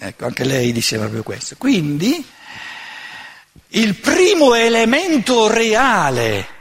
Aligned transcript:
Ecco, 0.00 0.26
anche 0.26 0.44
lei 0.44 0.70
diceva 0.70 1.02
proprio 1.02 1.24
questo. 1.24 1.56
Quindi 1.58 2.24
il 3.70 3.96
primo 3.96 4.54
elemento 4.54 5.48
reale 5.48 6.56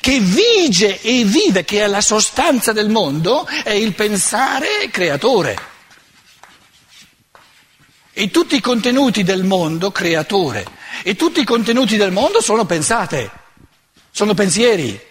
che 0.00 0.18
vige 0.18 1.00
e 1.02 1.24
vive, 1.24 1.64
che 1.64 1.82
è 1.82 1.86
la 1.86 2.00
sostanza 2.00 2.72
del 2.72 2.88
mondo, 2.88 3.46
è 3.46 3.72
il 3.72 3.92
pensare 3.92 4.88
creatore. 4.90 5.68
E 8.12 8.30
tutti 8.30 8.56
i 8.56 8.60
contenuti 8.60 9.22
del 9.22 9.44
mondo 9.44 9.90
creatore. 9.90 10.64
E 11.02 11.16
tutti 11.16 11.40
i 11.40 11.44
contenuti 11.44 11.96
del 11.96 12.12
mondo 12.12 12.40
sono 12.40 12.64
pensate, 12.64 13.30
sono 14.10 14.32
pensieri. 14.32 15.08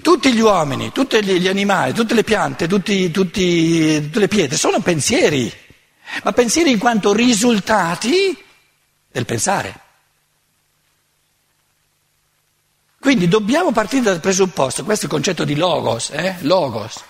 Tutti 0.00 0.32
gli 0.32 0.40
uomini, 0.40 0.92
tutti 0.92 1.22
gli 1.22 1.48
animali, 1.48 1.92
tutte 1.92 2.14
le 2.14 2.24
piante, 2.24 2.66
tutti, 2.66 3.10
tutti, 3.10 4.00
tutte 4.02 4.18
le 4.20 4.28
pietre 4.28 4.56
sono 4.56 4.80
pensieri, 4.80 5.52
ma 6.22 6.32
pensieri 6.32 6.70
in 6.70 6.78
quanto 6.78 7.12
risultati 7.12 8.36
del 9.10 9.24
pensare. 9.24 9.80
Quindi 13.00 13.28
dobbiamo 13.28 13.72
partire 13.72 14.02
dal 14.02 14.20
presupposto, 14.20 14.84
questo 14.84 15.04
è 15.04 15.08
il 15.08 15.14
concetto 15.14 15.44
di 15.44 15.54
logos, 15.54 16.10
eh? 16.10 16.36
logos, 16.40 17.02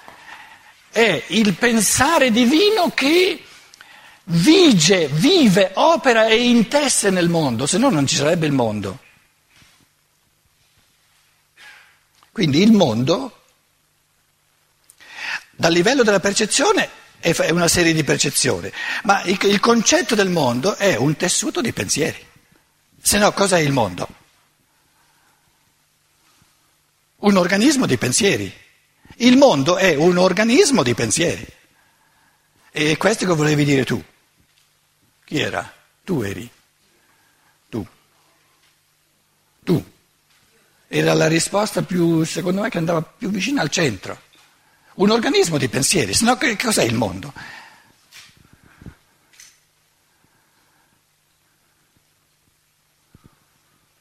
è 0.90 1.24
il 1.28 1.54
pensare 1.54 2.30
divino 2.30 2.90
che 2.94 3.42
vige, 4.24 5.08
vive, 5.08 5.72
opera 5.74 6.26
e 6.26 6.36
intesse 6.36 7.10
nel 7.10 7.28
mondo, 7.28 7.66
se 7.66 7.78
no 7.78 7.88
non 7.88 8.06
ci 8.06 8.16
sarebbe 8.16 8.46
il 8.46 8.52
mondo. 8.52 8.98
Quindi 12.38 12.62
il 12.62 12.70
mondo, 12.70 13.46
dal 15.50 15.72
livello 15.72 16.04
della 16.04 16.20
percezione, 16.20 16.88
è 17.18 17.50
una 17.50 17.66
serie 17.66 17.92
di 17.92 18.04
percezioni, 18.04 18.70
ma 19.02 19.24
il 19.24 19.58
concetto 19.58 20.14
del 20.14 20.28
mondo 20.28 20.76
è 20.76 20.94
un 20.94 21.16
tessuto 21.16 21.60
di 21.60 21.72
pensieri. 21.72 22.24
Se 23.02 23.18
no, 23.18 23.32
cos'è 23.32 23.58
il 23.58 23.72
mondo? 23.72 24.08
Un 27.16 27.36
organismo 27.36 27.86
di 27.86 27.98
pensieri. 27.98 28.56
Il 29.16 29.36
mondo 29.36 29.76
è 29.76 29.96
un 29.96 30.16
organismo 30.16 30.84
di 30.84 30.94
pensieri. 30.94 31.44
E 32.70 32.96
questo 32.98 33.26
che 33.26 33.34
volevi 33.34 33.64
dire 33.64 33.84
tu. 33.84 34.00
Chi 35.24 35.40
era? 35.40 35.74
Tu 36.04 36.22
eri. 36.22 36.48
Tu. 37.68 37.84
Tu. 39.64 39.96
Era 40.88 41.12
la 41.12 41.28
risposta 41.28 41.82
più, 41.82 42.24
secondo 42.24 42.62
me, 42.62 42.70
che 42.70 42.78
andava 42.78 43.02
più 43.02 43.28
vicina 43.28 43.60
al 43.60 43.68
centro. 43.68 44.22
Un 44.94 45.10
organismo 45.10 45.58
di 45.58 45.68
pensieri, 45.68 46.14
se 46.14 46.24
no 46.24 46.36
che 46.36 46.56
cos'è 46.56 46.82
il 46.82 46.94
mondo? 46.94 47.32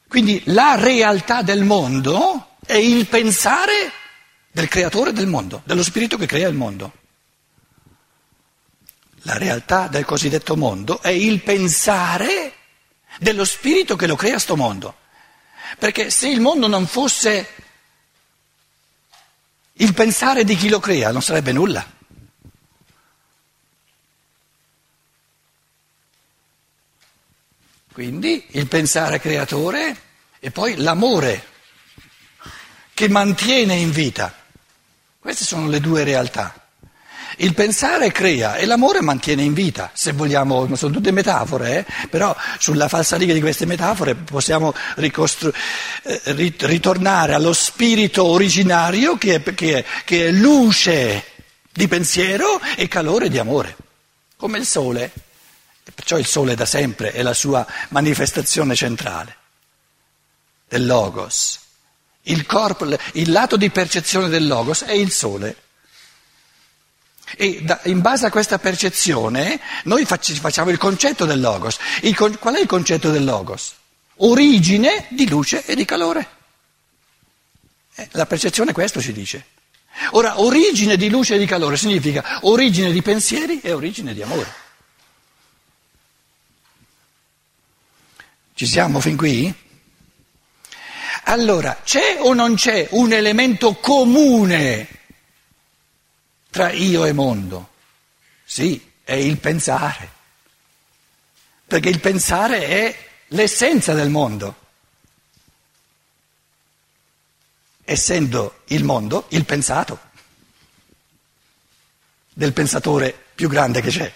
Quindi 0.08 0.42
la 0.46 0.74
realtà 0.76 1.42
del 1.42 1.62
mondo 1.62 2.56
è 2.64 2.74
il 2.74 3.06
pensare 3.06 3.92
del 4.50 4.66
creatore 4.66 5.12
del 5.12 5.26
mondo, 5.26 5.60
dello 5.64 5.82
spirito 5.82 6.16
che 6.16 6.26
crea 6.26 6.48
il 6.48 6.54
mondo. 6.54 6.92
La 9.22 9.36
realtà 9.36 9.88
del 9.88 10.06
cosiddetto 10.06 10.56
mondo 10.56 11.02
è 11.02 11.10
il 11.10 11.42
pensare 11.42 12.54
dello 13.18 13.44
spirito 13.44 13.94
che 13.94 14.06
lo 14.06 14.16
crea 14.16 14.38
sto 14.38 14.56
mondo. 14.56 14.96
Perché 15.76 16.10
se 16.10 16.28
il 16.28 16.40
mondo 16.40 16.66
non 16.66 16.86
fosse 16.86 17.54
il 19.72 19.94
pensare 19.94 20.44
di 20.44 20.56
chi 20.56 20.68
lo 20.68 20.80
crea, 20.80 21.10
non 21.10 21.22
sarebbe 21.22 21.52
nulla. 21.52 21.96
Quindi 27.92 28.46
il 28.50 28.68
pensare 28.68 29.18
creatore 29.18 30.02
e 30.38 30.52
poi 30.52 30.76
l'amore 30.76 31.46
che 32.94 33.08
mantiene 33.08 33.74
in 33.74 33.90
vita. 33.90 34.32
Queste 35.18 35.44
sono 35.44 35.68
le 35.68 35.80
due 35.80 36.04
realtà. 36.04 36.67
Il 37.36 37.54
pensare 37.54 38.10
crea 38.10 38.56
e 38.56 38.64
l'amore 38.64 39.00
mantiene 39.00 39.42
in 39.42 39.52
vita, 39.52 39.90
se 39.92 40.12
vogliamo, 40.12 40.74
sono 40.74 40.92
tutte 40.92 41.12
metafore, 41.12 41.78
eh? 41.78 42.08
però 42.08 42.34
sulla 42.58 42.88
falsariga 42.88 43.32
di 43.32 43.40
queste 43.40 43.66
metafore 43.66 44.14
possiamo 44.14 44.74
ricostru- 44.96 45.54
eh, 46.02 46.20
ritornare 46.60 47.34
allo 47.34 47.52
spirito 47.52 48.24
originario 48.24 49.16
che 49.18 49.36
è, 49.36 49.54
che, 49.54 49.78
è, 49.78 49.84
che 50.04 50.28
è 50.28 50.30
luce 50.30 51.24
di 51.70 51.86
pensiero 51.86 52.60
e 52.76 52.88
calore 52.88 53.28
di 53.28 53.38
amore, 53.38 53.76
come 54.36 54.58
il 54.58 54.66
sole. 54.66 55.12
Perciò 55.94 56.18
il 56.18 56.26
sole 56.26 56.54
da 56.54 56.66
sempre 56.66 57.12
è 57.12 57.22
la 57.22 57.34
sua 57.34 57.66
manifestazione 57.88 58.74
centrale 58.74 59.36
del 60.68 60.86
logos. 60.86 61.58
Il, 62.22 62.44
corpo, 62.46 62.86
il 63.12 63.30
lato 63.30 63.56
di 63.56 63.70
percezione 63.70 64.28
del 64.28 64.46
logos 64.46 64.82
è 64.82 64.92
il 64.92 65.10
sole. 65.10 65.56
E 67.36 67.60
da, 67.62 67.80
in 67.84 68.00
base 68.00 68.26
a 68.26 68.30
questa 68.30 68.58
percezione 68.58 69.60
noi 69.84 70.04
facciamo 70.04 70.70
il 70.70 70.78
concetto 70.78 71.24
del 71.24 71.40
logos. 71.40 71.78
Il, 72.02 72.16
qual 72.16 72.54
è 72.54 72.60
il 72.60 72.66
concetto 72.66 73.10
del 73.10 73.24
logos? 73.24 73.74
Origine 74.16 75.06
di 75.10 75.28
luce 75.28 75.64
e 75.64 75.74
di 75.74 75.84
calore. 75.84 76.28
Eh, 77.94 78.08
la 78.12 78.26
percezione 78.26 78.72
questo 78.72 79.00
ci 79.00 79.12
dice. 79.12 79.44
Ora, 80.12 80.40
origine 80.40 80.96
di 80.96 81.10
luce 81.10 81.34
e 81.34 81.38
di 81.38 81.46
calore 81.46 81.76
significa 81.76 82.38
origine 82.42 82.92
di 82.92 83.02
pensieri 83.02 83.60
e 83.60 83.72
origine 83.72 84.14
di 84.14 84.22
amore. 84.22 84.66
Ci 88.54 88.66
siamo 88.66 89.00
fin 89.00 89.16
qui? 89.16 89.54
Allora, 91.24 91.80
c'è 91.84 92.18
o 92.20 92.32
non 92.32 92.54
c'è 92.54 92.88
un 92.90 93.12
elemento 93.12 93.74
comune 93.74 94.97
tra 96.58 96.72
io 96.72 97.04
e 97.04 97.12
mondo? 97.12 97.68
Sì, 98.44 98.90
è 99.04 99.12
il 99.12 99.38
pensare, 99.38 100.10
perché 101.64 101.88
il 101.88 102.00
pensare 102.00 102.66
è 102.66 103.08
l'essenza 103.28 103.94
del 103.94 104.10
mondo. 104.10 104.66
Essendo 107.84 108.62
il 108.66 108.82
mondo 108.82 109.26
il 109.28 109.44
pensato 109.44 110.00
del 112.32 112.52
pensatore 112.52 113.26
più 113.36 113.48
grande 113.48 113.80
che 113.80 113.90
c'è. 113.90 114.12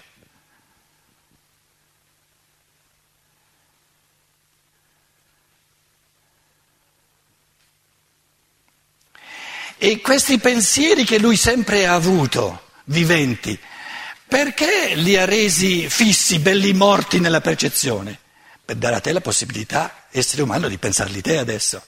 E 9.84 10.00
questi 10.00 10.38
pensieri 10.38 11.04
che 11.04 11.18
lui 11.18 11.36
sempre 11.36 11.88
ha 11.88 11.94
avuto, 11.94 12.68
viventi, 12.84 13.58
perché 14.28 14.94
li 14.94 15.16
ha 15.16 15.24
resi 15.24 15.90
fissi, 15.90 16.38
belli 16.38 16.72
morti 16.72 17.18
nella 17.18 17.40
percezione? 17.40 18.16
Per 18.64 18.76
dare 18.76 18.94
a 18.94 19.00
te 19.00 19.10
la 19.10 19.20
possibilità, 19.20 20.06
essere 20.12 20.42
umano, 20.42 20.68
di 20.68 20.78
pensarli 20.78 21.20
te 21.20 21.36
adesso. 21.36 21.84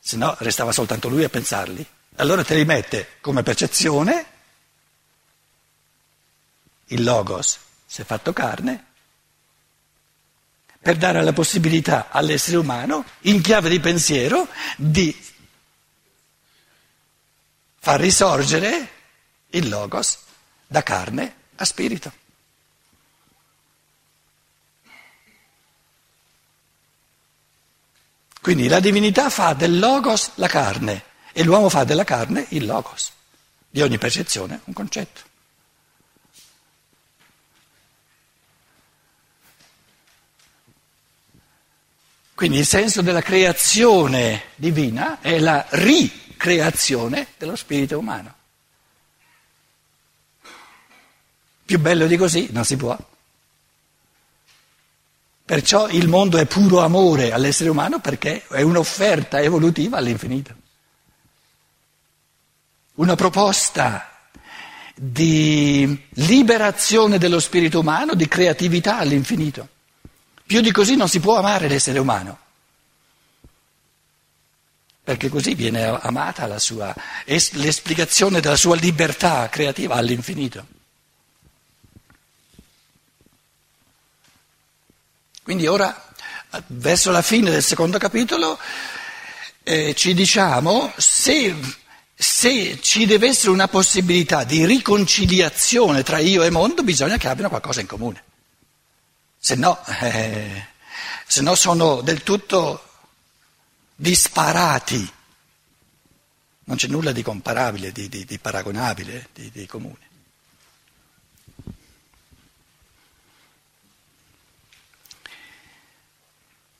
Se 0.00 0.16
no 0.16 0.34
restava 0.38 0.72
soltanto 0.72 1.10
lui 1.10 1.24
a 1.24 1.28
pensarli. 1.28 1.86
Allora 2.16 2.42
te 2.42 2.54
li 2.54 2.64
mette 2.64 3.18
come 3.20 3.42
percezione, 3.42 4.26
il 6.86 7.02
logos 7.02 7.58
si 7.84 8.00
è 8.00 8.04
fatto 8.06 8.32
carne, 8.32 8.84
per 10.80 10.96
dare 10.96 11.22
la 11.22 11.34
possibilità 11.34 12.08
all'essere 12.08 12.56
umano, 12.56 13.04
in 13.24 13.42
chiave 13.42 13.68
di 13.68 13.78
pensiero, 13.78 14.48
di 14.78 15.28
fa 17.82 17.96
risorgere 17.96 18.88
il 19.48 19.68
logos 19.68 20.18
da 20.66 20.82
carne 20.82 21.34
a 21.56 21.64
spirito. 21.64 22.12
Quindi 28.42 28.68
la 28.68 28.80
divinità 28.80 29.30
fa 29.30 29.54
del 29.54 29.78
logos 29.78 30.32
la 30.34 30.46
carne 30.46 31.04
e 31.32 31.42
l'uomo 31.42 31.70
fa 31.70 31.84
della 31.84 32.04
carne 32.04 32.46
il 32.50 32.66
logos, 32.66 33.12
di 33.68 33.80
ogni 33.80 33.98
percezione 33.98 34.60
un 34.64 34.74
concetto. 34.74 35.28
Quindi 42.34 42.58
il 42.58 42.66
senso 42.66 43.02
della 43.02 43.20
creazione 43.20 44.44
divina 44.56 45.20
è 45.20 45.38
la 45.38 45.66
ri 45.70 46.28
creazione 46.40 47.26
dello 47.36 47.54
spirito 47.54 47.98
umano. 47.98 48.34
Più 51.66 51.78
bello 51.78 52.06
di 52.06 52.16
così 52.16 52.48
non 52.50 52.64
si 52.64 52.78
può. 52.78 52.96
Perciò 55.44 55.88
il 55.88 56.08
mondo 56.08 56.38
è 56.38 56.46
puro 56.46 56.80
amore 56.80 57.32
all'essere 57.32 57.68
umano 57.68 58.00
perché 58.00 58.46
è 58.46 58.62
un'offerta 58.62 59.42
evolutiva 59.42 59.98
all'infinito. 59.98 60.54
Una 62.94 63.16
proposta 63.16 64.10
di 64.94 66.06
liberazione 66.14 67.18
dello 67.18 67.38
spirito 67.38 67.80
umano, 67.80 68.14
di 68.14 68.28
creatività 68.28 68.96
all'infinito. 68.96 69.68
Più 70.46 70.62
di 70.62 70.72
così 70.72 70.96
non 70.96 71.08
si 71.08 71.20
può 71.20 71.36
amare 71.36 71.68
l'essere 71.68 71.98
umano, 71.98 72.38
perché 75.10 75.28
così 75.28 75.56
viene 75.56 75.86
amata 75.86 76.46
la 76.46 76.60
sua, 76.60 76.94
l'esplicazione 77.24 78.38
della 78.38 78.54
sua 78.54 78.76
libertà 78.76 79.48
creativa 79.48 79.96
all'infinito. 79.96 80.64
Quindi 85.42 85.66
ora, 85.66 86.12
verso 86.68 87.10
la 87.10 87.22
fine 87.22 87.50
del 87.50 87.64
secondo 87.64 87.98
capitolo, 87.98 88.56
eh, 89.64 89.94
ci 89.96 90.14
diciamo 90.14 90.92
se, 90.96 91.56
se, 92.14 92.78
ci 92.80 93.04
deve 93.04 93.30
essere 93.30 93.50
una 93.50 93.66
possibilità 93.66 94.44
di 94.44 94.64
riconciliazione 94.64 96.04
tra 96.04 96.20
io 96.20 96.44
e 96.44 96.50
mondo, 96.50 96.84
bisogna 96.84 97.16
che 97.16 97.26
abbiano 97.26 97.48
qualcosa 97.48 97.80
in 97.80 97.88
comune. 97.88 98.22
Se 99.36 99.56
no, 99.56 99.84
eh, 100.02 100.66
se 101.26 101.42
no 101.42 101.56
sono 101.56 102.00
del 102.00 102.22
tutto 102.22 102.84
disparati. 104.00 105.12
Non 106.64 106.76
c'è 106.76 106.88
nulla 106.88 107.12
di 107.12 107.22
comparabile, 107.22 107.92
di, 107.92 108.08
di, 108.08 108.24
di 108.24 108.38
paragonabile, 108.38 109.28
di, 109.34 109.50
di 109.52 109.66
comune. 109.66 110.08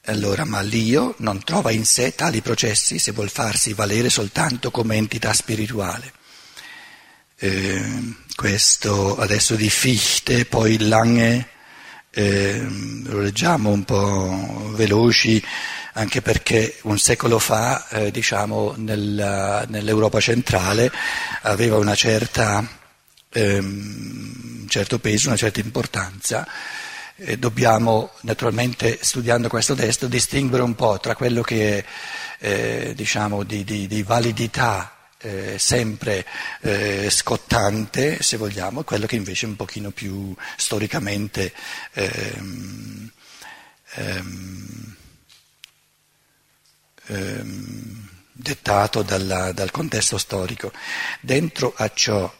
Allora, 0.05 0.45
ma 0.45 0.63
l'io 0.63 1.15
non 1.19 1.45
trova 1.45 1.71
in 1.73 1.85
sé 1.85 2.15
tali 2.15 2.41
processi 2.41 2.99
se 2.99 3.13
vuol 3.13 3.29
farsi 3.29 3.75
valere 3.75 4.09
soltanto 4.09 4.71
come 4.71 4.97
entità 4.97 5.35
spirituale. 5.35 6.13
Eh, 7.37 8.15
questo 8.35 9.19
adesso 9.19 9.57
di 9.57 9.69
Fichte, 9.69 10.47
poi 10.47 10.79
Lange, 10.89 11.49
eh, 12.11 12.67
lo 13.05 13.21
leggiamo 13.21 13.71
un 13.71 13.85
po' 13.85 14.73
veloci, 14.75 15.45
anche 15.95 16.23
perché 16.23 16.79
un 16.83 16.99
secolo 16.99 17.39
fa, 17.39 17.89
eh, 17.89 18.11
diciamo, 18.11 18.75
nella, 18.77 19.65
nell'Europa 19.69 20.21
centrale 20.21 20.91
aveva 21.43 21.77
ehm, 23.31 24.61
un 24.63 24.69
certo 24.69 24.99
peso, 24.99 25.29
una 25.29 25.37
certa 25.37 25.61
importanza. 25.61 26.47
Eh, 27.17 27.39
dobbiamo 27.39 28.13
naturalmente, 28.23 28.99
studiando 29.03 29.49
questo 29.49 29.75
testo, 29.75 30.07
distinguere 30.07 30.63
un 30.63 30.75
po' 30.75 30.99
tra 31.01 31.15
quello 31.15 31.43
che 31.43 31.79
è 31.79 31.85
eh, 32.41 32.95
diciamo, 32.95 33.43
di, 33.43 33.65
di, 33.65 33.87
di, 33.87 34.03
validità 34.03 34.95
eh, 35.21 35.59
sempre 35.59 36.25
eh, 36.63 37.09
scottante, 37.11 38.23
se 38.23 38.37
vogliamo, 38.39 38.81
e 38.81 38.85
quello 38.85 39.07
che 39.07 39.17
invece 39.17 39.45
è 39.45 39.49
un 39.51 39.57
pochino 39.57 39.91
più 39.91 40.35
storicamente 40.57 41.53
ehm, 41.93 43.11
ehm, 43.97 44.97
ehm, 47.11 48.09
dettato 48.33 49.03
dalla, 49.03 49.53
dal 49.53 49.71
contesto 49.71 50.19
storico. 50.19 50.73
Dentro 51.21 51.75
a 51.77 51.91
ciò 51.93 52.33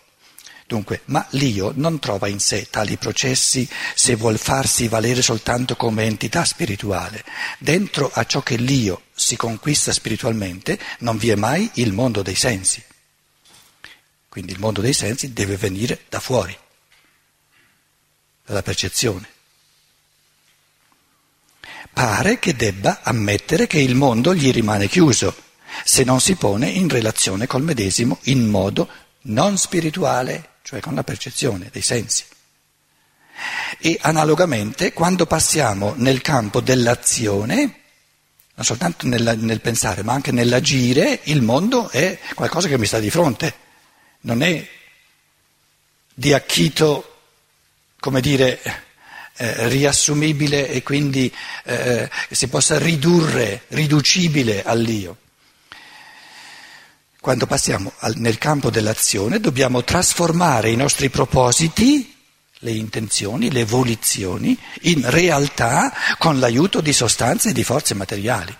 Dunque, 0.71 1.01
ma 1.07 1.27
l'io 1.31 1.73
non 1.75 1.99
trova 1.99 2.29
in 2.29 2.39
sé 2.39 2.69
tali 2.71 2.97
processi 2.97 3.69
se 3.97 4.15
vuol 4.15 4.39
farsi 4.39 4.87
valere 4.87 5.21
soltanto 5.21 5.75
come 5.75 6.05
entità 6.05 6.45
spirituale. 6.45 7.25
Dentro 7.59 8.09
a 8.15 8.25
ciò 8.25 8.41
che 8.43 8.55
l'io 8.55 9.03
si 9.13 9.35
conquista 9.35 9.91
spiritualmente 9.91 10.79
non 11.01 11.19
vi 11.19 11.31
è 11.31 11.35
mai 11.35 11.69
il 11.75 11.93
mondo 11.93 12.23
dei 12.23 12.37
sensi. 12.37 12.81
Quindi 14.29 14.53
il 14.53 14.61
mondo 14.61 14.81
dei 14.81 14.93
sensi 14.93 15.33
deve 15.33 15.57
venire 15.57 16.05
da 16.09 16.21
fuori, 16.21 16.57
dalla 18.47 18.63
percezione. 18.63 19.29
Pare 22.01 22.39
che 22.39 22.57
debba 22.57 23.01
ammettere 23.03 23.67
che 23.67 23.79
il 23.79 23.95
mondo 23.95 24.35
gli 24.35 24.51
rimane 24.53 24.89
chiuso 24.89 25.37
se 25.85 26.03
non 26.03 26.19
si 26.19 26.35
pone 26.35 26.67
in 26.67 26.89
relazione 26.89 27.47
col 27.47 27.63
medesimo 27.63 28.21
in 28.23 28.49
modo 28.49 28.89
non 29.25 29.59
spirituale 29.59 30.53
cioè 30.63 30.81
con 30.81 30.95
la 30.95 31.05
percezione 31.05 31.69
dei 31.71 31.83
sensi. 31.83 32.25
E 33.79 33.99
analogamente, 34.01 34.95
quando 34.95 35.27
passiamo 35.27 35.93
nel 35.99 36.23
campo 36.23 36.63
dell'azione, 36.63 37.59
non 38.55 38.65
soltanto 38.65 39.07
nel, 39.07 39.37
nel 39.39 39.61
pensare, 39.61 40.03
ma 40.03 40.15
anche 40.15 40.33
nell'agire, 40.33 41.21
il 41.25 41.43
mondo 41.43 41.91
è 41.91 42.19
qualcosa 42.35 42.69
che 42.69 42.79
mi 42.79 42.87
sta 42.87 42.99
di 42.99 43.11
fronte, 43.11 43.55
non 44.21 44.43
è 44.43 44.67
di 46.15 46.33
acchito, 46.33 47.19
come 47.99 48.23
dire, 48.23 48.89
eh, 49.41 49.69
riassumibile 49.69 50.69
e 50.69 50.83
quindi 50.83 51.33
eh, 51.65 52.11
si 52.31 52.47
possa 52.49 52.79
ridurre, 52.79 53.63
riducibile 53.69 54.63
all'io. 54.63 55.17
Quando 57.19 57.47
passiamo 57.47 57.91
al, 58.01 58.17
nel 58.17 58.37
campo 58.37 58.69
dell'azione 58.69 59.41
dobbiamo 59.41 59.83
trasformare 59.83 60.69
i 60.69 60.77
nostri 60.77 61.09
propositi, 61.09 62.15
le 62.59 62.71
intenzioni, 62.71 63.51
le 63.51 63.65
volizioni, 63.65 64.55
in 64.83 65.09
realtà 65.09 65.91
con 66.19 66.39
l'aiuto 66.39 66.83
di 66.83 66.93
sostanze 66.93 67.49
e 67.49 67.53
di 67.55 67.65
forze 67.65 67.95
materiali. 67.95 68.55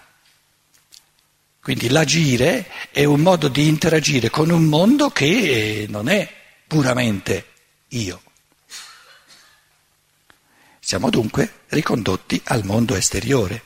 Quindi 1.61 1.91
l'agire 1.91 2.71
è 2.91 3.05
un 3.05 3.21
modo 3.21 3.49
di 3.49 3.69
interagire 3.69 4.31
con 4.31 4.49
un 4.49 4.65
mondo 4.65 5.11
che 5.11 5.85
non 5.91 6.09
è 6.09 6.27
puramente 6.67 7.49
io. 7.89 8.23
Siamo 10.91 11.09
dunque 11.09 11.61
ricondotti 11.69 12.41
al 12.47 12.65
mondo 12.65 12.97
esteriore. 12.97 13.63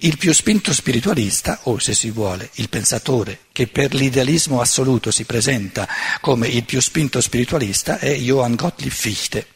Il 0.00 0.18
più 0.18 0.34
spinto 0.34 0.74
spiritualista, 0.74 1.60
o 1.62 1.78
se 1.78 1.94
si 1.94 2.10
vuole, 2.10 2.50
il 2.56 2.68
pensatore 2.68 3.44
che 3.50 3.66
per 3.66 3.94
l'idealismo 3.94 4.60
assoluto 4.60 5.10
si 5.10 5.24
presenta 5.24 5.88
come 6.20 6.48
il 6.48 6.64
più 6.64 6.82
spinto 6.82 7.18
spiritualista, 7.22 7.98
è 7.98 8.14
Johann 8.14 8.56
Gottlieb 8.56 8.92
Fichte. 8.92 9.46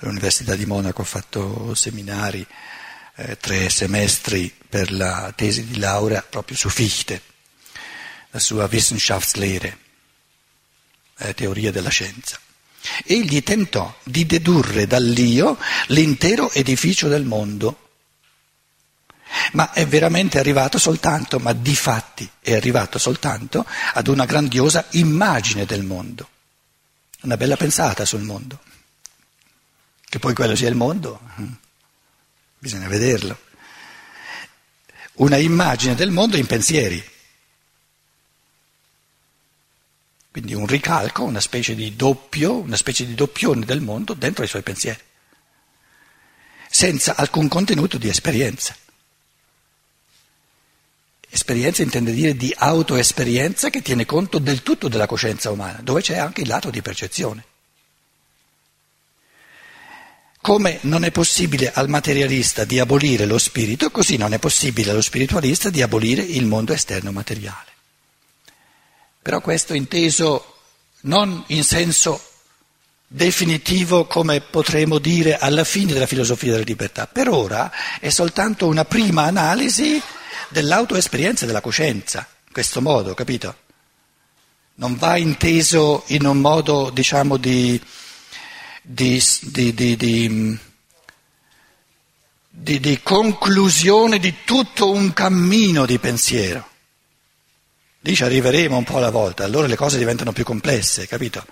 All'Università 0.00 0.54
di 0.54 0.66
Monaco 0.66 1.00
ho 1.00 1.06
fatto 1.06 1.74
seminari, 1.74 2.46
eh, 3.14 3.38
tre 3.38 3.70
semestri 3.70 4.54
per 4.68 4.92
la 4.92 5.32
tesi 5.34 5.64
di 5.64 5.78
laurea 5.78 6.20
proprio 6.20 6.54
su 6.54 6.68
Fichte, 6.68 7.22
la 8.28 8.38
sua 8.40 8.68
Wissenschaftslehre, 8.70 9.78
eh, 11.16 11.32
teoria 11.32 11.72
della 11.72 11.88
scienza. 11.88 12.38
Egli 13.04 13.42
tentò 13.42 13.94
di 14.02 14.26
dedurre 14.26 14.86
dall'io 14.86 15.58
l'intero 15.88 16.50
edificio 16.52 17.08
del 17.08 17.24
mondo 17.24 17.78
ma 19.52 19.72
è 19.72 19.86
veramente 19.86 20.38
arrivato 20.38 20.78
soltanto, 20.78 21.38
ma 21.38 21.52
di 21.52 21.74
fatti 21.74 22.28
è 22.40 22.54
arrivato 22.54 22.98
soltanto 22.98 23.66
ad 23.94 24.06
una 24.08 24.24
grandiosa 24.24 24.86
immagine 24.90 25.64
del 25.64 25.82
mondo, 25.82 26.28
una 27.22 27.36
bella 27.36 27.56
pensata 27.56 28.04
sul 28.04 28.22
mondo. 28.22 28.60
Che 30.04 30.18
poi 30.18 30.34
quello 30.34 30.54
sia 30.54 30.68
il 30.68 30.76
mondo, 30.76 31.20
mm, 31.40 31.52
bisogna 32.58 32.88
vederlo. 32.88 33.38
Una 35.14 35.36
immagine 35.36 35.94
del 35.94 36.10
mondo 36.10 36.36
in 36.36 36.46
pensieri. 36.46 37.12
Quindi 40.34 40.54
un 40.54 40.66
ricalco, 40.66 41.22
una 41.22 41.38
specie 41.38 41.76
di 41.76 41.94
doppio, 41.94 42.56
una 42.56 42.74
specie 42.74 43.06
di 43.06 43.14
doppione 43.14 43.64
del 43.64 43.80
mondo 43.80 44.14
dentro 44.14 44.42
i 44.42 44.48
suoi 44.48 44.62
pensieri, 44.62 44.98
senza 46.68 47.14
alcun 47.14 47.46
contenuto 47.46 47.98
di 47.98 48.08
esperienza. 48.08 48.74
Esperienza 51.30 51.82
intende 51.82 52.12
dire 52.12 52.34
di 52.34 52.52
autoesperienza 52.52 53.70
che 53.70 53.80
tiene 53.80 54.06
conto 54.06 54.40
del 54.40 54.64
tutto 54.64 54.88
della 54.88 55.06
coscienza 55.06 55.52
umana, 55.52 55.78
dove 55.82 56.00
c'è 56.00 56.16
anche 56.16 56.40
il 56.40 56.48
lato 56.48 56.68
di 56.68 56.82
percezione. 56.82 57.44
Come 60.40 60.80
non 60.80 61.04
è 61.04 61.12
possibile 61.12 61.70
al 61.72 61.88
materialista 61.88 62.64
di 62.64 62.80
abolire 62.80 63.24
lo 63.26 63.38
spirito, 63.38 63.92
così 63.92 64.16
non 64.16 64.32
è 64.32 64.40
possibile 64.40 64.90
allo 64.90 65.00
spiritualista 65.00 65.70
di 65.70 65.80
abolire 65.80 66.22
il 66.22 66.44
mondo 66.44 66.72
esterno 66.72 67.12
materiale. 67.12 67.73
Però 69.24 69.40
questo 69.40 69.72
inteso 69.72 70.56
non 71.04 71.44
in 71.46 71.64
senso 71.64 72.22
definitivo, 73.06 74.04
come 74.04 74.42
potremmo 74.42 74.98
dire 74.98 75.38
alla 75.38 75.64
fine 75.64 75.94
della 75.94 76.04
filosofia 76.04 76.52
della 76.52 76.62
libertà. 76.62 77.06
Per 77.06 77.30
ora 77.30 77.72
è 78.00 78.10
soltanto 78.10 78.66
una 78.66 78.84
prima 78.84 79.22
analisi 79.22 79.98
dell'autoesperienza 80.50 81.46
della 81.46 81.62
coscienza, 81.62 82.28
in 82.48 82.52
questo 82.52 82.82
modo, 82.82 83.14
capito? 83.14 83.56
Non 84.74 84.94
va 84.96 85.16
inteso 85.16 86.04
in 86.08 86.26
un 86.26 86.36
modo, 86.36 86.90
diciamo, 86.90 87.38
di, 87.38 87.80
di, 88.82 89.22
di, 89.40 90.58
di 92.50 93.00
conclusione 93.02 94.18
di 94.18 94.34
tutto 94.44 94.90
un 94.90 95.14
cammino 95.14 95.86
di 95.86 95.98
pensiero. 95.98 96.72
Lì 98.06 98.14
ci 98.14 98.22
arriveremo 98.22 98.76
un 98.76 98.84
po' 98.84 98.98
alla 98.98 99.08
volta, 99.08 99.44
allora 99.44 99.66
le 99.66 99.76
cose 99.76 99.96
diventano 99.96 100.32
più 100.32 100.44
complesse, 100.44 101.06
capito? 101.06 101.42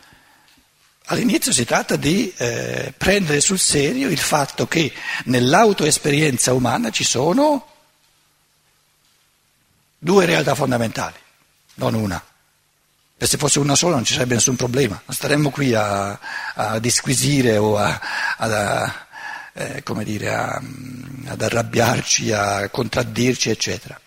All'inizio 1.06 1.50
si 1.50 1.64
tratta 1.64 1.96
di 1.96 2.30
eh, 2.36 2.92
prendere 2.94 3.40
sul 3.40 3.58
serio 3.58 4.10
il 4.10 4.18
fatto 4.18 4.66
che 4.66 4.92
nell'autoesperienza 5.24 6.52
umana 6.52 6.90
ci 6.90 7.04
sono 7.04 7.66
due 9.98 10.26
realtà 10.26 10.54
fondamentali, 10.54 11.16
non 11.76 11.94
una. 11.94 12.22
E 13.16 13.26
se 13.26 13.38
fosse 13.38 13.58
una 13.58 13.74
sola 13.74 13.94
non 13.94 14.04
ci 14.04 14.12
sarebbe 14.12 14.34
nessun 14.34 14.56
problema, 14.56 15.00
non 15.06 15.16
staremmo 15.16 15.48
qui 15.48 15.72
a, 15.72 16.18
a 16.54 16.78
disquisire 16.78 17.56
o 17.56 17.78
a, 17.78 17.98
a, 18.36 19.06
eh, 19.54 19.82
dire, 20.04 20.34
ad 20.34 21.40
arrabbiarci, 21.40 22.30
a 22.30 22.68
contraddirci, 22.68 23.48
eccetera. 23.48 23.98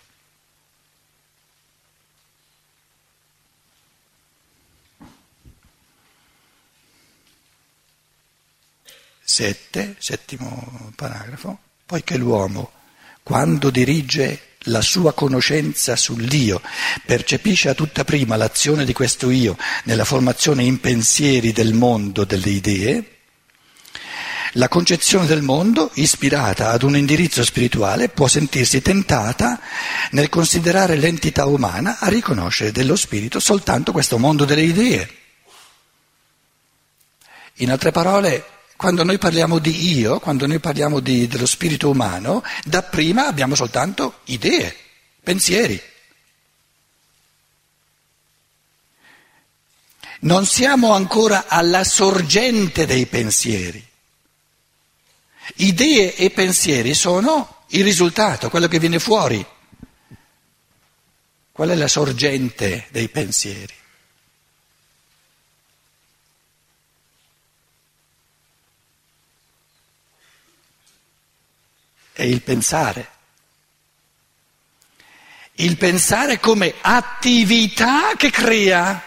Sette, 9.36 9.96
settimo 9.98 10.90
paragrafo, 10.96 11.58
poiché 11.84 12.16
l'uomo, 12.16 12.70
quando 13.22 13.68
dirige 13.68 14.54
la 14.60 14.80
sua 14.80 15.12
conoscenza 15.12 15.94
sull'io, 15.94 16.62
percepisce 17.04 17.68
a 17.68 17.74
tutta 17.74 18.02
prima 18.02 18.36
l'azione 18.36 18.86
di 18.86 18.94
questo 18.94 19.28
io 19.28 19.58
nella 19.84 20.06
formazione 20.06 20.62
in 20.62 20.80
pensieri 20.80 21.52
del 21.52 21.74
mondo 21.74 22.24
delle 22.24 22.48
idee, 22.48 23.16
la 24.52 24.68
concezione 24.68 25.26
del 25.26 25.42
mondo, 25.42 25.90
ispirata 25.96 26.70
ad 26.70 26.82
un 26.82 26.96
indirizzo 26.96 27.44
spirituale, 27.44 28.08
può 28.08 28.28
sentirsi 28.28 28.80
tentata 28.80 29.60
nel 30.12 30.30
considerare 30.30 30.96
l'entità 30.96 31.44
umana 31.44 31.98
a 31.98 32.08
riconoscere 32.08 32.72
dello 32.72 32.96
spirito 32.96 33.38
soltanto 33.38 33.92
questo 33.92 34.16
mondo 34.16 34.46
delle 34.46 34.62
idee. 34.62 35.10
In 37.56 37.70
altre 37.70 37.90
parole, 37.90 38.54
quando 38.76 39.04
noi 39.04 39.18
parliamo 39.18 39.58
di 39.58 39.96
io, 39.96 40.20
quando 40.20 40.46
noi 40.46 40.60
parliamo 40.60 41.00
di, 41.00 41.26
dello 41.26 41.46
spirito 41.46 41.88
umano, 41.88 42.42
dapprima 42.64 43.26
abbiamo 43.26 43.54
soltanto 43.54 44.20
idee, 44.24 44.74
pensieri. 45.22 45.80
Non 50.20 50.46
siamo 50.46 50.92
ancora 50.92 51.46
alla 51.48 51.84
sorgente 51.84 52.86
dei 52.86 53.06
pensieri. 53.06 53.84
Idee 55.56 56.14
e 56.14 56.30
pensieri 56.30 56.94
sono 56.94 57.64
il 57.68 57.84
risultato, 57.84 58.50
quello 58.50 58.68
che 58.68 58.78
viene 58.78 58.98
fuori. 58.98 59.44
Qual 61.52 61.68
è 61.70 61.74
la 61.74 61.88
sorgente 61.88 62.86
dei 62.90 63.08
pensieri? 63.08 63.72
È 72.16 72.22
il 72.22 72.40
pensare. 72.40 73.08
Il 75.56 75.76
pensare 75.76 76.40
come 76.40 76.72
attività 76.80 78.14
che 78.16 78.30
crea 78.30 79.02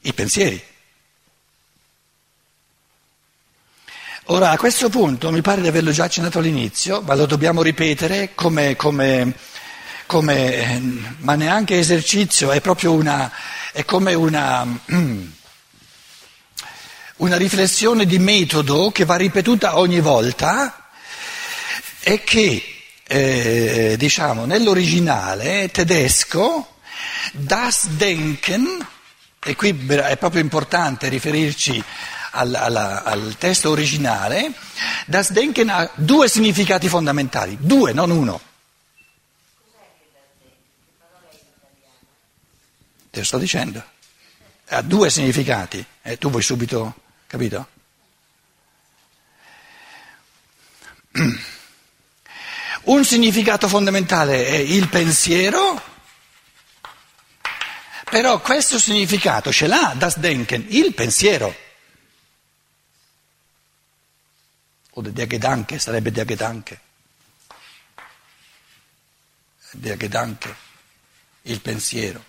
i 0.00 0.12
pensieri. 0.14 0.62
Ora, 4.28 4.52
a 4.52 4.56
questo 4.56 4.88
punto, 4.88 5.30
mi 5.30 5.42
pare 5.42 5.60
di 5.60 5.68
averlo 5.68 5.90
già 5.90 6.04
accennato 6.04 6.38
all'inizio, 6.38 7.02
ma 7.02 7.14
lo 7.14 7.26
dobbiamo 7.26 7.60
ripetere 7.60 8.34
come, 8.34 8.74
come, 8.74 9.34
come 10.06 11.04
ma 11.18 11.34
neanche 11.34 11.78
esercizio, 11.78 12.52
è 12.52 12.62
proprio 12.62 12.94
una, 12.94 13.30
è 13.70 13.84
come 13.84 14.14
una, 14.14 14.64
una 17.16 17.36
riflessione 17.36 18.06
di 18.06 18.18
metodo 18.18 18.90
che 18.90 19.04
va 19.04 19.16
ripetuta 19.16 19.76
ogni 19.76 20.00
volta 20.00 20.78
è 22.04 22.22
che 22.22 22.62
eh, 23.06 23.94
diciamo, 23.96 24.44
nell'originale 24.44 25.70
tedesco 25.70 26.76
das 27.32 27.86
Denken, 27.88 28.86
e 29.42 29.56
qui 29.56 29.70
è 29.88 30.16
proprio 30.18 30.42
importante 30.42 31.08
riferirci 31.08 31.82
al, 32.32 32.54
al, 32.54 32.76
al 32.76 33.36
testo 33.38 33.70
originale, 33.70 34.52
das 35.06 35.32
Denken 35.32 35.70
ha 35.70 35.90
due 35.94 36.28
significati 36.28 36.88
fondamentali, 36.88 37.56
due, 37.58 37.94
non 37.94 38.10
uno. 38.10 38.40
Te 43.10 43.20
lo 43.20 43.24
sto 43.24 43.38
dicendo. 43.38 43.82
Ha 44.68 44.82
due 44.82 45.08
significati, 45.08 45.84
eh, 46.02 46.18
tu 46.18 46.28
vuoi 46.30 46.42
subito, 46.42 46.94
capito? 47.26 47.68
Un 52.84 53.02
significato 53.04 53.66
fondamentale 53.66 54.46
è 54.46 54.56
il 54.56 54.88
pensiero, 54.88 55.82
però 58.10 58.40
questo 58.40 58.78
significato 58.78 59.50
ce 59.50 59.66
l'ha 59.66 59.94
das 59.96 60.18
Denken, 60.18 60.66
il 60.68 60.92
pensiero. 60.92 61.62
O 64.90 65.00
der 65.00 65.26
Gedanke, 65.26 65.78
sarebbe 65.78 66.12
der 66.12 66.26
Gedanke. 66.26 66.80
Der 69.72 69.96
Gedanke, 69.96 70.54
il 71.42 71.60
pensiero. 71.60 72.22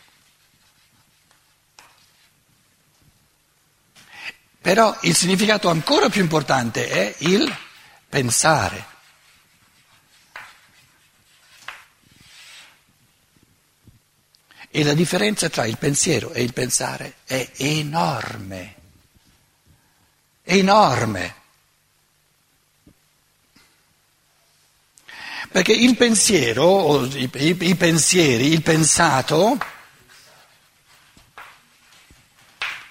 Però 4.61 4.97
il 5.01 5.15
significato 5.15 5.69
ancora 5.69 6.09
più 6.09 6.21
importante 6.21 6.87
è 6.87 7.13
il 7.19 7.55
pensare. 8.09 8.93
E 14.75 14.83
la 14.83 14.93
differenza 14.93 15.47
tra 15.47 15.65
il 15.65 15.77
pensiero 15.77 16.33
e 16.33 16.43
il 16.43 16.51
pensare 16.51 17.19
è 17.23 17.49
enorme, 17.59 18.75
enorme. 20.43 21.35
Perché 25.49 25.71
il 25.71 25.95
pensiero, 25.95 27.05
i, 27.05 27.29
i, 27.35 27.57
i 27.57 27.75
pensieri, 27.75 28.47
il 28.47 28.61
pensato, 28.61 29.57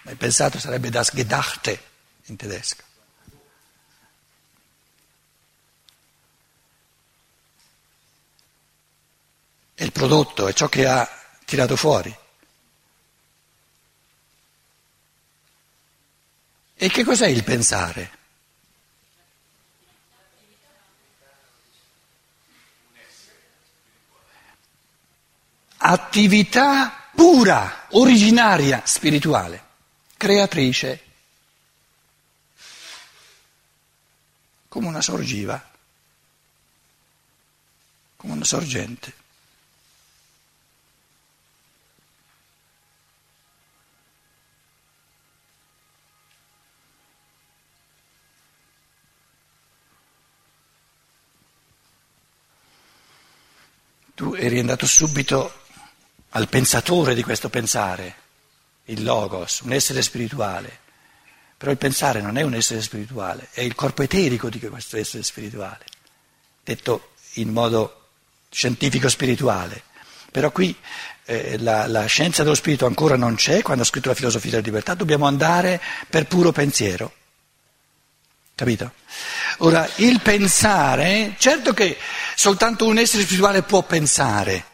il 0.05 0.17
pensato 0.17 0.59
sarebbe 0.59 0.89
das 0.89 1.11
Gedachte 1.13 1.83
in 2.25 2.37
tedesco. 2.37 2.83
È 9.75 9.83
il 9.83 9.93
prodotto, 9.93 10.49
è 10.49 10.55
ciò 10.55 10.71
che 10.71 10.87
ha 10.87 11.19
tirato 11.45 11.77
fuori. 11.77 12.17
E 16.77 16.89
che 16.89 17.05
cos'è 17.05 17.29
il 17.29 17.45
pensare? 17.45 18.23
Attività 25.77 27.09
pura, 27.15 27.87
originaria, 27.91 28.83
spirituale, 28.85 29.65
creatrice, 30.17 31.05
come 34.69 34.89
una 34.89 35.03
sorgiva, 35.03 35.71
come 38.17 38.33
una 38.33 38.45
sorgente. 38.45 39.23
Tu 54.15 54.35
eri 54.35 54.61
andato 54.61 54.87
subito 54.87 55.63
al 56.31 56.49
pensatore 56.49 57.15
di 57.15 57.23
questo 57.23 57.49
pensare, 57.49 58.15
il 58.87 59.03
logos, 59.03 59.61
un 59.61 59.73
essere 59.73 60.03
spirituale. 60.03 60.81
Però 61.57 61.71
il 61.71 61.79
pensare 61.79 62.21
non 62.21 62.37
è 62.37 62.43
un 62.43 62.55
essere 62.55 62.83
spirituale, 62.83 63.49
è 63.53 63.61
il 63.61 63.75
corpo 63.75 64.03
eterico 64.03 64.49
di 64.51 64.59
questo 64.61 64.97
essere 64.97 65.23
spirituale, 65.23 65.85
detto 66.63 67.13
in 67.35 67.51
modo 67.51 68.09
scientifico 68.51 69.09
spirituale. 69.09 69.83
Però 70.31 70.51
qui 70.51 70.77
eh, 71.25 71.59
la, 71.59 71.87
la, 71.87 72.07
scienza 72.07 72.43
dello 72.43 72.55
spirito 72.55 72.87
ancora 72.87 73.17
non 73.17 73.35
c'è, 73.35 73.63
quando 73.63 73.83
ha 73.83 73.87
scritto 73.87 74.09
la 74.09 74.15
filosofia 74.15 74.51
della 74.51 74.63
libertà 74.63 74.95
dobbiamo 74.95 75.27
andare 75.27 75.81
per 76.09 76.27
puro 76.27 76.53
pensiero. 76.53 77.13
Capito? 78.57 78.93
Ora, 79.59 79.89
il 79.97 80.21
pensare, 80.21 81.35
certo 81.39 81.73
che 81.73 81.97
soltanto 82.35 82.87
un 82.87 82.99
essere 82.99 83.23
spirituale 83.23 83.63
può 83.63 83.83
pensare, 83.83 84.65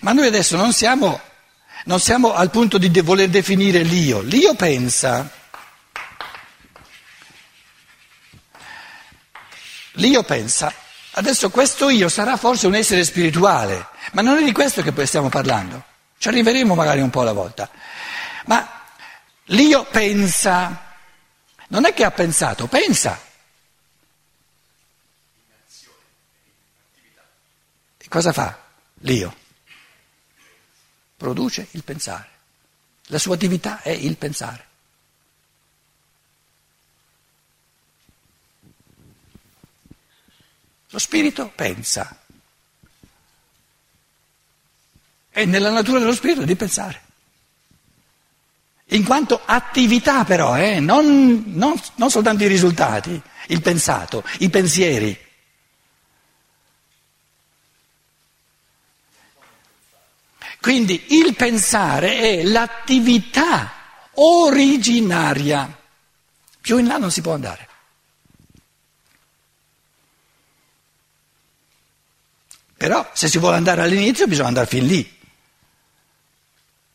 Ma 0.00 0.12
noi 0.12 0.26
adesso 0.26 0.56
non 0.56 0.72
siamo, 0.72 1.20
non 1.84 2.00
siamo 2.00 2.34
al 2.34 2.50
punto 2.50 2.78
di 2.78 2.90
de- 2.90 3.02
voler 3.02 3.28
definire 3.28 3.82
l'io. 3.82 4.20
L'io 4.20 4.54
pensa, 4.54 5.28
l'io 9.92 10.22
pensa, 10.22 10.72
adesso 11.12 11.50
questo 11.50 11.88
io 11.88 12.08
sarà 12.08 12.36
forse 12.36 12.66
un 12.66 12.74
essere 12.74 13.04
spirituale, 13.04 13.88
ma 14.12 14.22
non 14.22 14.38
è 14.38 14.44
di 14.44 14.52
questo 14.52 14.82
che 14.82 15.06
stiamo 15.06 15.28
parlando. 15.28 15.84
Ci 16.18 16.28
arriveremo 16.28 16.74
magari 16.74 17.00
un 17.00 17.10
po' 17.10 17.22
alla 17.22 17.32
volta. 17.32 17.68
Ma 18.46 18.82
l'io 19.46 19.84
pensa, 19.90 20.94
non 21.68 21.84
è 21.84 21.94
che 21.94 22.04
ha 22.04 22.10
pensato, 22.10 22.66
pensa. 22.66 23.28
Cosa 28.10 28.32
fa 28.32 28.66
l'io? 29.02 29.34
Produce 31.16 31.68
il 31.70 31.84
pensare. 31.84 32.28
La 33.06 33.18
sua 33.18 33.36
attività 33.36 33.80
è 33.82 33.90
il 33.90 34.16
pensare. 34.16 34.66
Lo 40.90 40.98
spirito 40.98 41.52
pensa. 41.54 42.18
È 45.28 45.44
nella 45.44 45.70
natura 45.70 46.00
dello 46.00 46.14
spirito 46.14 46.44
di 46.44 46.56
pensare. 46.56 47.08
In 48.92 49.04
quanto 49.04 49.40
attività 49.44 50.24
però, 50.24 50.56
eh, 50.56 50.80
non, 50.80 51.44
non, 51.46 51.80
non 51.94 52.10
soltanto 52.10 52.42
i 52.42 52.48
risultati, 52.48 53.22
il 53.48 53.62
pensato, 53.62 54.24
i 54.40 54.50
pensieri. 54.50 55.16
Quindi 60.60 61.16
il 61.16 61.34
pensare 61.34 62.18
è 62.18 62.42
l'attività 62.42 63.72
originaria. 64.14 65.78
Più 66.60 66.78
in 66.78 66.86
là 66.86 66.98
non 66.98 67.10
si 67.10 67.22
può 67.22 67.32
andare. 67.32 67.68
Però 72.76 73.10
se 73.12 73.28
si 73.28 73.38
vuole 73.38 73.56
andare 73.56 73.82
all'inizio 73.82 74.26
bisogna 74.26 74.48
andare 74.48 74.66
fin 74.66 74.86
lì 74.86 75.18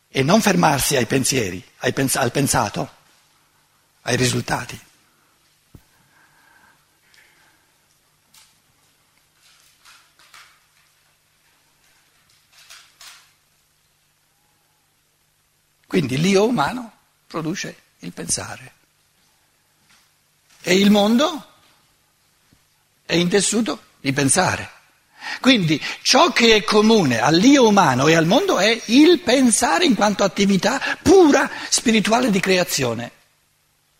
e 0.08 0.22
non 0.22 0.40
fermarsi 0.40 0.96
ai 0.96 1.06
pensieri, 1.06 1.62
ai 1.78 1.92
pens- 1.92 2.16
al 2.16 2.32
pensato, 2.32 2.90
ai 4.02 4.16
risultati. 4.16 4.80
Quindi 15.86 16.18
l'io 16.18 16.46
umano 16.46 16.92
produce 17.26 17.76
il 18.00 18.12
pensare 18.12 18.72
e 20.62 20.74
il 20.74 20.90
mondo 20.90 21.52
è 23.04 23.14
intessuto 23.14 23.82
di 24.00 24.12
pensare. 24.12 24.70
Quindi 25.40 25.80
ciò 26.02 26.32
che 26.32 26.56
è 26.56 26.64
comune 26.64 27.20
all'io 27.20 27.68
umano 27.68 28.08
e 28.08 28.14
al 28.14 28.26
mondo 28.26 28.58
è 28.58 28.82
il 28.86 29.20
pensare 29.20 29.84
in 29.84 29.94
quanto 29.94 30.24
attività 30.24 30.80
pura 31.02 31.48
spirituale 31.68 32.30
di 32.30 32.40
creazione. 32.40 33.12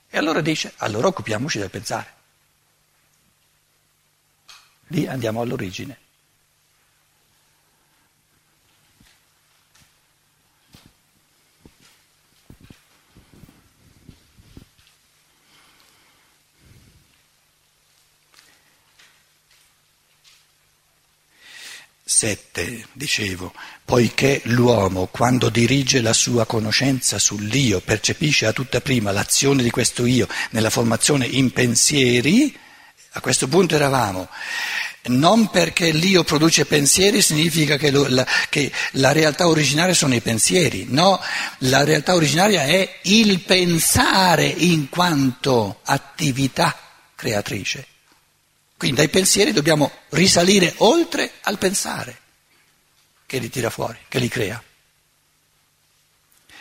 E 0.09 0.19
allora 0.19 0.41
dice, 0.41 0.73
allora 0.79 1.07
occupiamoci 1.07 1.59
del 1.59 1.71
pensare. 1.71 2.15
Lì 4.89 5.07
andiamo 5.07 5.41
all'origine. 5.41 5.99
7, 22.19 22.87
dicevo, 22.95 23.53
poiché 23.85 24.41
l'uomo 24.45 25.07
quando 25.13 25.51
dirige 25.51 26.01
la 26.01 26.15
sua 26.15 26.47
conoscenza 26.47 27.19
sull'io 27.19 27.81
percepisce 27.81 28.47
a 28.47 28.55
tutta 28.55 28.81
prima 28.81 29.11
l'azione 29.11 29.63
di 29.63 29.69
questo 29.69 30.07
io 30.07 30.27
nella 30.53 30.71
formazione 30.71 31.27
in 31.27 31.51
pensieri, 31.53 32.57
a 33.11 33.21
questo 33.21 33.49
punto 33.49 33.75
eravamo, 33.75 34.31
non 35.09 35.51
perché 35.51 35.91
l'io 35.91 36.25
produce 36.25 36.65
pensieri 36.65 37.21
significa 37.21 37.77
che, 37.77 37.91
lo, 37.91 38.07
la, 38.09 38.27
che 38.49 38.73
la 38.93 39.13
realtà 39.13 39.47
originaria 39.47 39.93
sono 39.93 40.15
i 40.15 40.23
pensieri, 40.23 40.87
no, 40.89 41.21
la 41.59 41.85
realtà 41.85 42.15
originaria 42.15 42.65
è 42.65 42.99
il 43.03 43.41
pensare 43.41 44.47
in 44.47 44.89
quanto 44.89 45.81
attività 45.85 46.75
creatrice. 47.15 47.87
Quindi 48.77 48.97
dai 48.97 49.09
pensieri 49.09 49.53
dobbiamo 49.53 49.91
risalire 50.11 50.75
oltre 50.79 51.33
al 51.43 51.59
pensare 51.59 52.21
che 53.25 53.39
li 53.39 53.49
tira 53.49 53.71
fuori, 53.71 53.99
che 54.09 54.19
li 54.19 54.29
crea. 54.29 54.63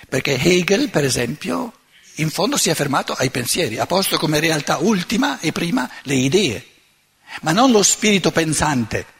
Perché 0.07 0.39
Hegel, 0.39 0.89
per 0.89 1.03
esempio, 1.03 1.73
in 2.15 2.29
fondo 2.29 2.57
si 2.57 2.69
è 2.69 2.73
fermato 2.73 3.13
ai 3.13 3.29
pensieri, 3.31 3.77
ha 3.77 3.85
posto 3.85 4.17
come 4.17 4.39
realtà 4.39 4.77
ultima 4.77 5.39
e 5.39 5.51
prima 5.51 5.89
le 6.03 6.15
idee, 6.15 6.65
ma 7.41 7.51
non 7.51 7.71
lo 7.71 7.83
spirito 7.83 8.31
pensante. 8.31 9.13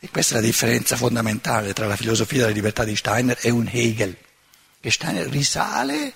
E 0.00 0.08
questa 0.10 0.34
è 0.34 0.40
la 0.40 0.46
differenza 0.46 0.96
fondamentale 0.96 1.72
tra 1.72 1.86
la 1.86 1.96
filosofia 1.96 2.40
della 2.40 2.54
libertà 2.54 2.84
di 2.84 2.96
Steiner 2.96 3.38
e 3.40 3.50
un 3.50 3.68
Hegel, 3.70 4.16
che 4.80 4.90
Steiner 4.90 5.28
risale 5.28 6.14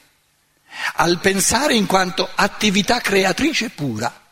al 0.94 1.20
pensare 1.20 1.74
in 1.74 1.86
quanto 1.86 2.28
attività 2.34 3.00
creatrice 3.00 3.70
pura. 3.70 4.22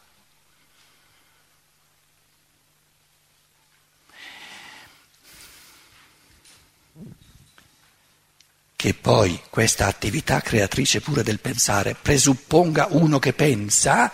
Che 8.75 8.95
poi 8.95 9.41
questa 9.49 9.87
attività 9.87 10.41
creatrice 10.41 11.01
pura 11.01 11.23
del 11.23 11.39
pensare 11.39 11.95
presupponga 11.95 12.89
uno 12.91 13.21
che 13.21 13.33
pensa, 13.33 14.11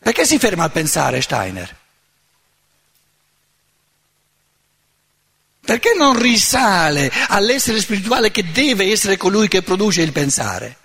perché 0.00 0.26
si 0.26 0.38
ferma 0.38 0.64
al 0.64 0.72
pensare 0.72 1.20
Steiner? 1.20 1.76
Perché 5.60 5.94
non 5.96 6.18
risale 6.20 7.10
all'essere 7.28 7.80
spirituale 7.80 8.30
che 8.30 8.50
deve 8.50 8.90
essere 8.90 9.16
colui 9.16 9.48
che 9.48 9.62
produce 9.62 10.02
il 10.02 10.12
pensare? 10.12 10.76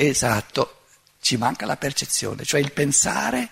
Esatto, 0.00 0.82
ci 1.20 1.36
manca 1.36 1.66
la 1.66 1.76
percezione, 1.76 2.44
cioè 2.44 2.60
il 2.60 2.70
pensare 2.70 3.48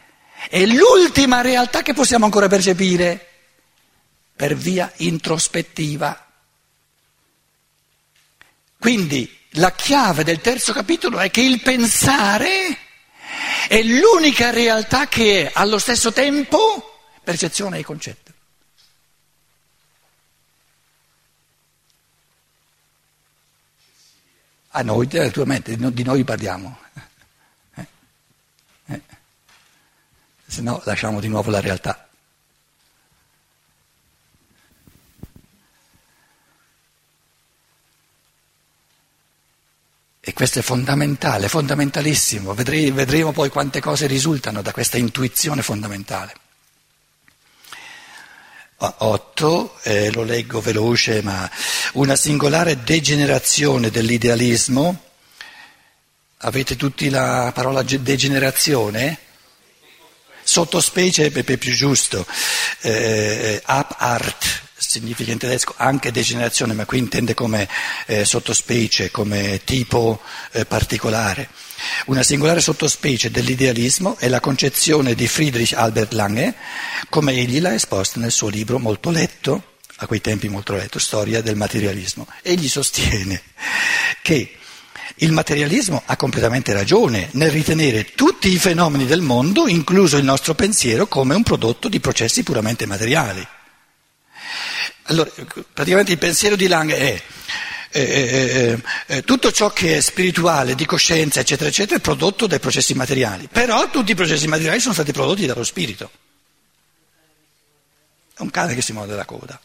è 0.48 0.64
l'ultima 0.64 1.40
realtà 1.40 1.82
che 1.82 1.92
possiamo 1.92 2.24
ancora 2.24 2.46
percepire 2.46 3.26
per 4.37 4.54
via 4.54 4.92
introspettiva. 4.98 6.24
Quindi 8.78 9.28
la 9.54 9.72
chiave 9.72 10.22
del 10.22 10.40
terzo 10.40 10.72
capitolo 10.72 11.18
è 11.18 11.32
che 11.32 11.40
il 11.40 11.61
pensare 11.62 12.78
è 13.66 13.82
l'unica 13.82 14.50
realtà 14.50 15.09
che 15.09 15.46
è 15.46 15.50
allo 15.52 15.80
stesso 15.80 16.12
tempo 16.12 17.00
percezione 17.24 17.80
e 17.80 17.85
concetto. 17.85 18.25
A 24.78 24.82
noi, 24.82 25.08
naturalmente, 25.10 25.74
di 25.74 26.02
noi 26.02 26.22
parliamo. 26.22 26.78
Eh? 27.76 27.86
Eh? 28.88 29.00
Se 30.46 30.60
no 30.60 30.82
lasciamo 30.84 31.18
di 31.18 31.28
nuovo 31.28 31.50
la 31.50 31.60
realtà. 31.60 32.06
E 40.20 40.32
questo 40.34 40.58
è 40.58 40.62
fondamentale, 40.62 41.48
fondamentalissimo. 41.48 42.52
Vedremo 42.52 43.32
poi 43.32 43.48
quante 43.48 43.80
cose 43.80 44.06
risultano 44.06 44.60
da 44.60 44.72
questa 44.72 44.98
intuizione 44.98 45.62
fondamentale. 45.62 46.34
8, 48.78 49.78
eh, 49.82 50.12
lo 50.12 50.22
leggo 50.22 50.60
veloce, 50.60 51.22
ma 51.22 51.50
una 51.94 52.14
singolare 52.14 52.82
degenerazione 52.82 53.90
dell'idealismo. 53.90 55.02
Avete 56.38 56.76
tutti 56.76 57.08
la 57.08 57.50
parola 57.54 57.82
degenerazione? 57.82 59.18
Sottospecie 60.42 61.32
è 61.32 61.56
più 61.56 61.72
giusto, 61.72 62.26
eh, 62.82 63.62
up 63.66 63.94
art, 63.98 64.65
significa 64.88 65.33
in 65.33 65.38
tedesco 65.38 65.75
anche 65.77 66.12
degenerazione, 66.12 66.75
ma 66.75 66.87
qui 66.87 66.99
intende 66.99 67.35
come 67.35 67.68
eh, 68.07 68.25
sottospecie, 68.25 69.11
come 69.11 69.61
tipo 69.64 70.20
eh, 70.53 70.64
particolare. 70.64 71.49
Una 72.07 72.22
singolare 72.22 72.61
sottospecie 72.61 73.31
dell'idealismo 73.31 74.16
è 74.18 74.29
la 74.29 74.40
concezione 74.40 75.14
di 75.14 75.27
Friedrich 75.27 75.72
Albert 75.75 76.12
Lange, 76.12 76.55
come 77.09 77.33
egli 77.33 77.61
l'ha 77.61 77.75
esposta 77.75 78.20
nel 78.20 78.33
suo 78.33 78.49
libro 78.49 78.79
molto 78.79 79.11
letto, 79.11 79.75
a 79.96 80.07
quei 80.07 80.20
tempi 80.20 80.49
molto 80.49 80.75
letto, 80.75 80.99
Storia 80.99 81.42
del 81.42 81.57
materialismo. 81.57 82.27
Egli 82.42 82.68
sostiene 82.68 83.42
che 84.22 84.57
il 85.16 85.33
materialismo 85.33 86.03
ha 86.05 86.16
completamente 86.16 86.72
ragione 86.72 87.29
nel 87.33 87.51
ritenere 87.51 88.12
tutti 88.14 88.53
i 88.53 88.59
fenomeni 88.59 89.07
del 89.07 89.22
mondo, 89.22 89.66
incluso 89.66 90.16
il 90.16 90.25
nostro 90.25 90.55
pensiero, 90.55 91.07
come 91.07 91.35
un 91.35 91.42
prodotto 91.42 91.88
di 91.88 92.01
processi 92.01 92.42
puramente 92.42 92.87
materiali. 92.87 93.46
Allora, 95.06 95.30
praticamente 95.72 96.12
il 96.12 96.18
pensiero 96.18 96.56
di 96.56 96.66
Lang 96.66 96.92
è 96.92 97.22
eh, 97.90 98.00
eh, 98.00 98.82
eh, 99.06 99.22
tutto 99.22 99.52
ciò 99.52 99.72
che 99.72 99.96
è 99.96 100.00
spirituale, 100.00 100.74
di 100.74 100.84
coscienza, 100.84 101.40
eccetera, 101.40 101.68
eccetera, 101.68 101.96
è 101.96 102.00
prodotto 102.00 102.46
dai 102.46 102.60
processi 102.60 102.94
materiali. 102.94 103.48
Però 103.50 103.88
tutti 103.90 104.12
i 104.12 104.16
processi 104.16 104.46
materiali 104.46 104.80
sono 104.80 104.94
stati 104.94 105.12
prodotti 105.12 105.46
dallo 105.46 105.64
spirito. 105.64 106.10
È 108.34 108.42
un 108.42 108.50
cane 108.50 108.74
che 108.74 108.82
si 108.82 108.92
muove 108.92 109.14
la 109.14 109.24
coda 109.24 109.58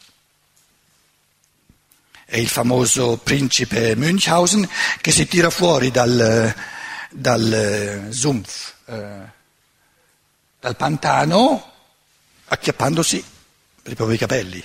è 2.32 2.38
il 2.38 2.48
famoso 2.48 3.18
principe 3.18 3.94
Münchhausen 3.94 4.66
che 5.02 5.10
si 5.10 5.26
tira 5.26 5.50
fuori 5.50 5.90
dal, 5.90 6.54
dal 7.10 8.06
Sumpf, 8.08 8.74
eh, 8.86 9.20
dal 10.58 10.74
pantano, 10.74 11.72
acchiappandosi 12.46 13.22
per 13.82 14.10
i 14.10 14.16
capelli. 14.16 14.64